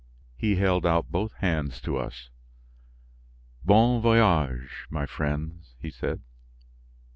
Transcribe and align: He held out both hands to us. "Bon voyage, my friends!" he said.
He 0.35 0.55
held 0.55 0.83
out 0.83 1.11
both 1.11 1.31
hands 1.33 1.79
to 1.81 1.95
us. 1.97 2.31
"Bon 3.63 4.01
voyage, 4.01 4.87
my 4.89 5.05
friends!" 5.05 5.75
he 5.79 5.91
said. 5.91 6.21